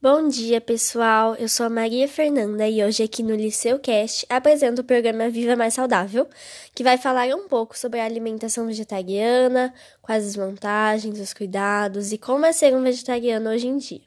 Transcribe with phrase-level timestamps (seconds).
[0.00, 1.34] Bom dia, pessoal.
[1.34, 5.56] Eu sou a Maria Fernanda e hoje aqui no Liceu Cast apresento o programa Viva
[5.56, 6.28] Mais Saudável,
[6.72, 12.18] que vai falar um pouco sobre a alimentação vegetariana, quais as vantagens, os cuidados e
[12.18, 14.02] como é ser um vegetariano hoje em dia.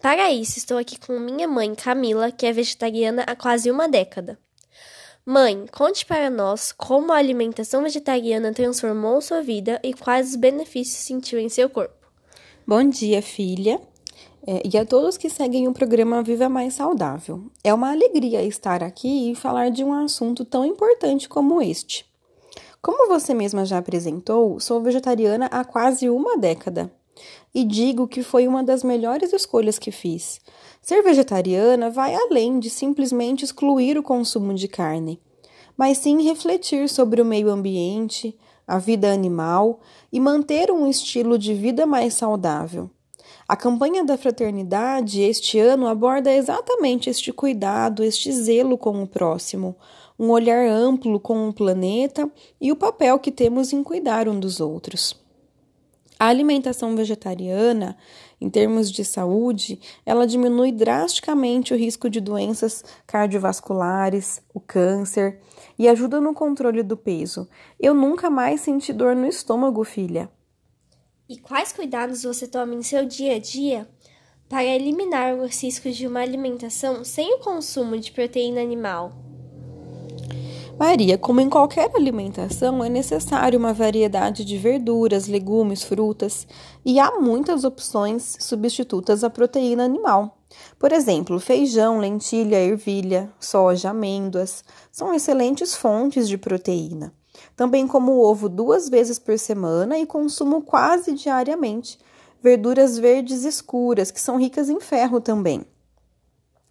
[0.00, 4.38] Para isso, estou aqui com minha mãe, Camila, que é vegetariana há quase uma década.
[5.30, 11.04] Mãe, conte para nós como a alimentação vegetariana transformou sua vida e quais os benefícios
[11.04, 11.92] sentiu em seu corpo.
[12.66, 13.78] Bom dia, filha.
[14.46, 17.42] É, e a todos que seguem o programa Viva Mais Saudável.
[17.62, 22.06] É uma alegria estar aqui e falar de um assunto tão importante como este.
[22.80, 26.90] Como você mesma já apresentou, sou vegetariana há quase uma década.
[27.54, 30.40] E digo que foi uma das melhores escolhas que fiz.
[30.80, 35.20] Ser vegetariana vai além de simplesmente excluir o consumo de carne,
[35.76, 38.36] mas sim refletir sobre o meio ambiente,
[38.66, 39.80] a vida animal
[40.12, 42.90] e manter um estilo de vida mais saudável.
[43.48, 49.74] A campanha da fraternidade este ano aborda exatamente este cuidado, este zelo com o próximo,
[50.18, 54.60] um olhar amplo com o planeta e o papel que temos em cuidar um dos
[54.60, 55.27] outros.
[56.18, 57.96] A alimentação vegetariana,
[58.40, 65.38] em termos de saúde, ela diminui drasticamente o risco de doenças cardiovasculares, o câncer
[65.78, 67.48] e ajuda no controle do peso.
[67.78, 70.28] Eu nunca mais senti dor no estômago, filha.
[71.28, 73.88] E quais cuidados você toma em seu dia a dia
[74.48, 79.27] para eliminar os riscos de uma alimentação sem o consumo de proteína animal?
[80.78, 86.46] Maria, como em qualquer alimentação, é necessário uma variedade de verduras, legumes, frutas
[86.84, 90.38] e há muitas opções substitutas à proteína animal.
[90.78, 94.62] Por exemplo, feijão, lentilha, ervilha, soja, amêndoas
[94.92, 97.12] são excelentes fontes de proteína.
[97.56, 101.98] Também como ovo duas vezes por semana e consumo quase diariamente
[102.40, 105.66] verduras verdes escuras, que são ricas em ferro também.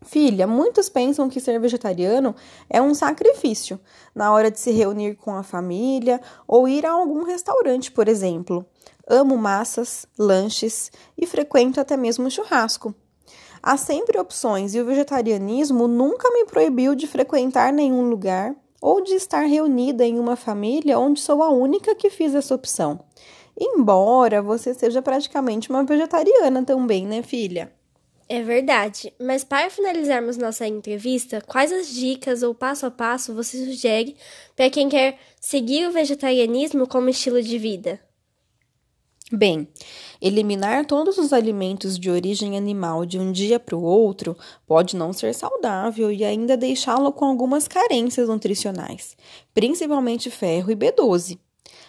[0.08, 2.34] Filha, muitos pensam que ser vegetariano
[2.70, 3.78] é um sacrifício
[4.16, 8.66] na hora de se reunir com a família ou ir a algum restaurante, por exemplo.
[9.06, 12.96] Amo massas, lanches e frequento até mesmo churrasco.
[13.62, 19.14] Há sempre opções e o vegetarianismo nunca me proibiu de frequentar nenhum lugar ou de
[19.14, 23.02] estar reunida em uma família onde sou a única que fiz essa opção.
[23.60, 27.76] Embora você seja praticamente uma vegetariana também, né, filha?
[28.30, 33.64] É verdade, mas para finalizarmos nossa entrevista, quais as dicas ou passo a passo você
[33.64, 34.18] sugere
[34.54, 38.02] para quem quer seguir o vegetarianismo como estilo de vida?
[39.32, 39.68] Bem,
[40.22, 45.14] eliminar todos os alimentos de origem animal de um dia para o outro pode não
[45.14, 49.16] ser saudável e ainda deixá-lo com algumas carências nutricionais,
[49.54, 51.40] principalmente ferro e B12.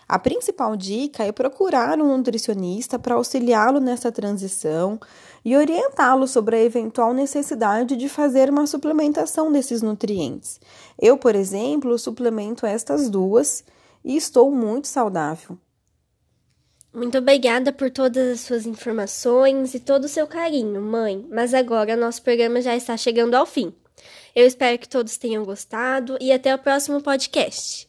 [0.08, 4.98] A principal dica é procurar um nutricionista para auxiliá-lo nessa transição
[5.44, 10.58] e orientá-lo sobre a eventual necessidade de fazer uma suplementação desses nutrientes.
[10.98, 13.62] Eu, por exemplo, suplemento estas duas
[14.02, 15.58] e estou muito saudável.
[16.92, 21.26] Muito obrigada por todas as suas informações e todo o seu carinho, mãe.
[21.30, 23.74] Mas agora nosso programa já está chegando ao fim.
[24.34, 27.86] Eu espero que todos tenham gostado e até o próximo podcast.